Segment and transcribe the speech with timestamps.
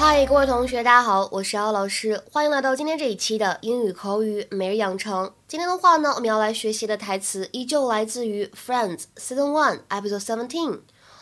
[0.00, 5.34] 嗨，各位同学，大家好，我是姚老师，欢迎来到今天这一期的英语口语每日养成。
[5.48, 10.70] 今天的话呢，我们要来学习的台词依旧来自于《Friends》Season One Episode Seventeen，《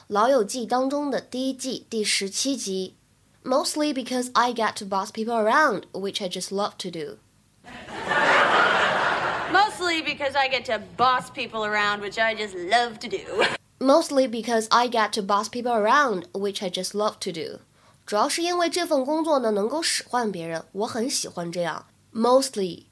[0.09, 2.95] 老友记》当中的第一季第十七集。
[3.43, 7.17] Mostly because I get to boss people around, which I just love to do.
[9.51, 13.47] Mostly because I get to boss people around, which I just love to do.
[13.81, 17.61] Mostly because I get to boss people around, which I just love to do.
[18.07, 21.87] 主要是因为这份工作呢，能够使唤别人，我很喜欢这样。
[22.13, 22.85] Mostly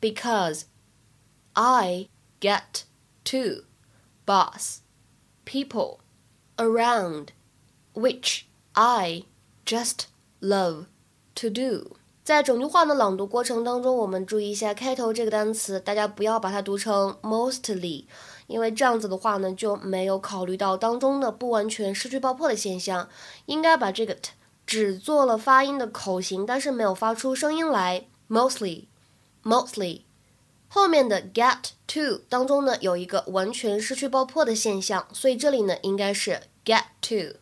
[0.00, 0.62] because
[1.52, 2.08] I
[2.40, 2.84] get
[3.24, 3.64] to
[4.24, 4.78] boss
[5.44, 5.98] people
[6.56, 7.30] around,
[7.92, 9.24] which I
[9.66, 10.04] just
[10.40, 10.86] love
[11.34, 11.96] to do.
[12.22, 18.04] 在整句话的朗读过程当中，我们注意一下开头这个单词，大家不要把它读成 mostly，
[18.46, 23.08] 因为这样子的话呢，就没有考虑到当中的不完全失去爆破的现象。
[23.46, 24.30] 应该把这个 t
[24.72, 28.06] 只做了发音的口型，但是没有发出声音来。
[28.26, 28.86] Mostly,
[29.44, 30.04] mostly，
[30.66, 37.36] 后面的 get to 当中呢有一个完全失去爆破的现象，所以这里呢应该是 get to,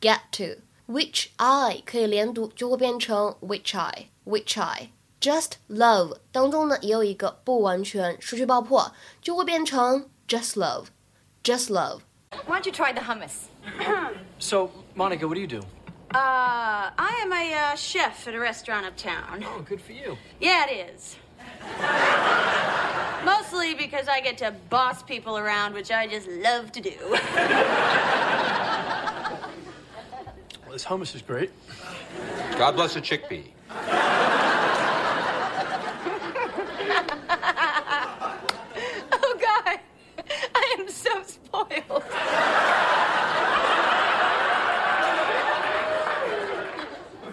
[0.00, 0.60] get to。
[0.86, 4.92] Which I 可以连读，就会变成 which I, which I。
[5.20, 10.84] Just love 当中呢也有一个不完全失去爆破，就会变成 just love,
[11.42, 12.02] just love。
[12.46, 13.48] Why don't you try the hummus?
[14.38, 15.66] so, Monica, what do you do?
[16.16, 19.44] Uh, I am a uh, chef at a restaurant uptown.
[19.46, 20.16] Oh, good for you.
[20.40, 21.16] Yeah, it is.
[23.22, 26.94] Mostly because I get to boss people around, which I just love to do.
[30.64, 31.50] Well, this hummus is great.
[32.56, 33.44] God bless the chickpea.
[39.12, 39.80] oh, God.
[40.54, 42.04] I am so spoiled.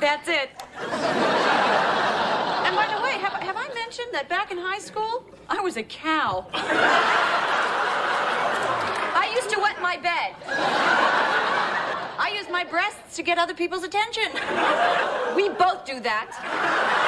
[0.04, 0.63] That's it.
[0.80, 5.78] And by the way, have, have I mentioned that back in high school, I was
[5.78, 6.48] a cow?
[9.16, 10.36] I used to wet my bed.
[12.18, 14.32] I used my breasts to get other people's attention.
[15.36, 17.02] We both do that.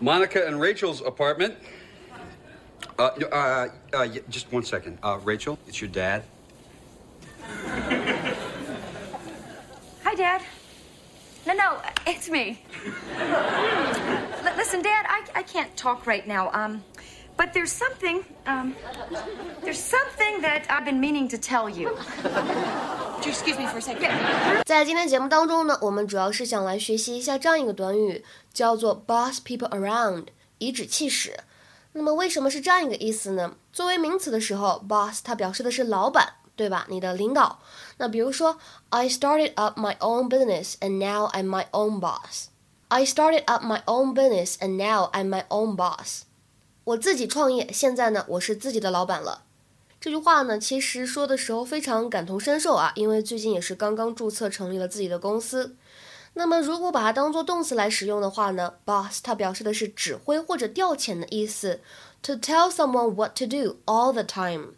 [0.00, 1.56] Monica and Rachel's apartment.
[2.98, 4.98] Uh, uh, uh, just one second.
[5.02, 6.22] Uh, Rachel, it's your dad.
[10.04, 10.42] Hi, Dad.
[11.46, 12.62] No, no, it's me.
[13.18, 16.50] L- listen, Dad, I, I can't talk right now.
[16.52, 16.84] Um,
[17.36, 18.74] but there's something, um,
[19.62, 21.96] there's something that I've been meaning to tell you.
[23.18, 24.62] Would you excuse me for second?
[24.64, 28.24] 在今天节目当中呢，我们主要是想来学习一下这样一个短语，
[28.54, 30.26] 叫做 boss people around，
[30.58, 31.36] 颐指气使。
[31.94, 33.56] 那么为什么是这样一个意思呢？
[33.72, 36.86] 作为名词的时候，boss 它表示的是老板，对吧？
[36.88, 37.58] 你的领导。
[37.96, 38.58] 那比如说
[38.90, 42.44] ，I started up my own business and now I'm my own boss.
[42.86, 46.20] I started up my own business and now I'm my own boss.
[46.84, 49.42] 我自己创业，现在呢，我是自己的老板了。
[50.00, 55.74] 这句话呢，其实说的时候非常感同身受啊，因为最近也是刚刚注册成立了自己的公司。
[56.34, 61.80] 那么，如果把它当做动词来使用的话呢，boss 它表示的是指挥或者调遣的意思
[62.22, 64.74] ，to tell someone what to do all the time。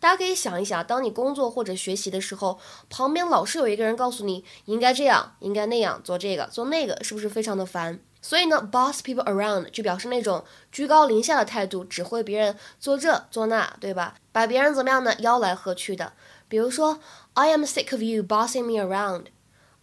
[0.00, 2.58] 大家可以想一想，当你工作或者学习的时候，
[2.90, 8.00] 旁边老是有一个人告诉你应该这样，应该那样，做这个，做那个，是不是非常的烦？
[8.24, 10.42] 所以呢，boss people around 就表示那种
[10.72, 14.14] 居高临下的态度，指挥别人做这做那，对吧？
[14.32, 15.14] 把别人怎么样呢？
[15.16, 16.14] 吆来喝去的。
[16.48, 17.00] 比如说
[17.34, 19.26] ，I am sick of you bossing me around。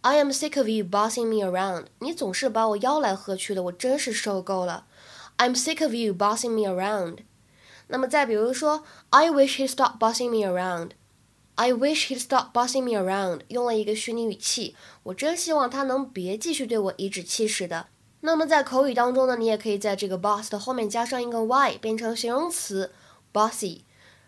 [0.00, 1.84] I am sick of you bossing me around。
[2.00, 4.86] 你总是把我吆来喝去的，我真是受够了。
[5.38, 7.18] I'm sick of you bossing me around。
[7.86, 10.90] 那么再比如说，I wish he'd stop bossing me around。
[11.54, 14.74] I wish he'd stop bossing me around，用了一个虚拟语气，
[15.04, 17.86] 我真希望他能别继续对我颐指气使的。
[18.24, 22.92] 那么在口语当中呢，你也可以在这个 boss 的后面加上一个 y，变成形容词
[23.32, 23.80] bossy。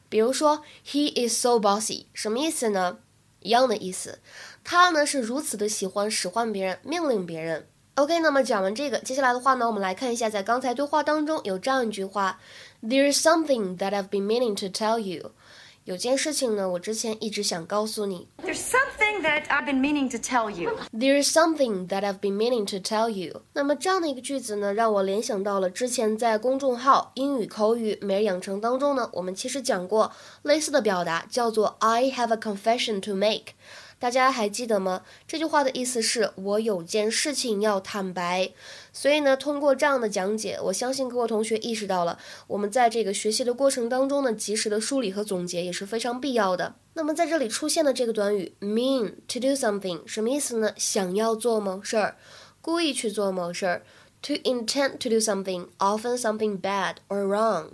[0.08, 2.98] 比如说，He is so bossy，什么意思呢？
[3.40, 4.18] 一样的意思，
[4.64, 7.68] 他呢是如此的喜欢使唤别人、命令别人。
[7.94, 12.40] OK，那么讲完这个，接下来的话呢，我们来看一下，在刚才对话当中有这样一句话
[12.82, 15.30] ：There's something that I've been meaning to tell you。
[15.84, 18.26] 有件事情呢，我之前一直想告诉你。
[18.42, 20.78] There's something something that I've been meaning to tell you.
[20.92, 23.42] There is something that I've been meaning to tell you.
[23.52, 30.10] 那么这样的一个句子呢，让我联想到了之前在公众号“英语口语每日养成”当中呢，我们其实讲过
[30.42, 33.52] 类似的表达，叫做 "I have a confession to make"。
[33.98, 35.02] 大家还记得吗？
[35.26, 38.52] 这句话的意思是我有件事情要坦白。
[38.92, 46.74] 所以呢，通过这样的讲解，我相信各位同学意识到了，我们在这个学习的过程当中呢，及时的梳理和总结也是非常必要的。
[46.94, 50.72] 那么在这里出现的这个短语 mean to do something 什么意思呢？
[50.76, 52.16] 想要做某事儿，
[52.60, 53.82] 故意去做某事儿。
[54.22, 57.72] To intend to do something, often something bad or wrong。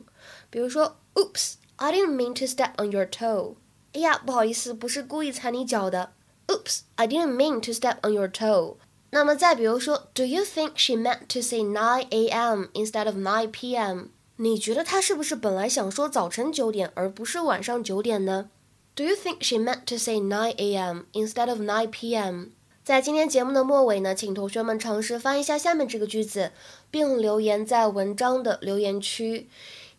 [0.50, 3.55] 比如说，Oops, I didn't mean to step on your toe。
[3.92, 6.12] 哎呀，不好意思，不是故意踩你脚的。
[6.46, 8.76] Oops, I didn't mean to step on your toe.
[9.10, 12.66] 那么再比如说，Do you think she meant to say 9 a.m.
[12.75, 14.06] instead of 9 p.m.？
[14.37, 18.48] 你觉得她是不是本来想说早晨九点，而不是晚上九点呢
[18.94, 21.02] ？Do you think she meant to say 9 a.m.
[21.12, 22.46] instead of 9 p.m.？
[22.84, 26.52] 在今天节目的末尾呢，请同学们尝试翻译一下下面这个句子，
[26.90, 29.48] 并留言在文章的留言区。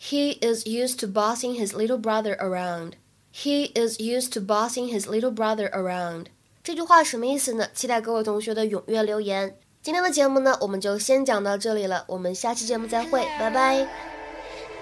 [0.02, 2.94] He is used to bossing his little brother around.
[3.34, 6.26] He is used to bossing his little brother around.
[6.64, 7.68] 这句话什么意思呢？
[7.74, 9.58] 期待各位同学的踊跃留言。
[9.82, 13.88] 今天的节目呢，我们就先讲到这里了，我们下期节目再会，拜拜。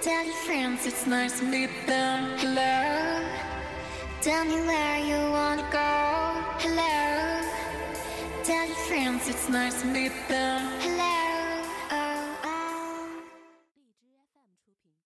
[0.01, 2.29] Tell your friends it's nice to meet them.